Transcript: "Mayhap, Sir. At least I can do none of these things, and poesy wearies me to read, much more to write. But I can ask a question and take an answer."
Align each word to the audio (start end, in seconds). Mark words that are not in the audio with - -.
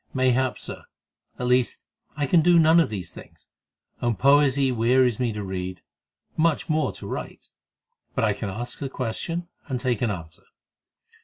"Mayhap, 0.15 0.57
Sir. 0.57 0.85
At 1.37 1.45
least 1.45 1.83
I 2.17 2.25
can 2.25 2.41
do 2.41 2.57
none 2.57 2.79
of 2.79 2.89
these 2.89 3.13
things, 3.13 3.47
and 3.99 4.17
poesy 4.17 4.71
wearies 4.71 5.19
me 5.19 5.31
to 5.31 5.43
read, 5.43 5.83
much 6.35 6.67
more 6.67 6.91
to 6.93 7.05
write. 7.05 7.51
But 8.15 8.23
I 8.23 8.33
can 8.33 8.49
ask 8.49 8.81
a 8.81 8.89
question 8.89 9.47
and 9.67 9.79
take 9.79 10.01
an 10.01 10.09
answer." 10.09 10.41